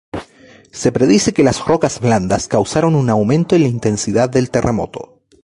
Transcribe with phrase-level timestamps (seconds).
[0.71, 5.19] Se predice que las rocas blandas causaron un aumento en la intensidad del terremoto.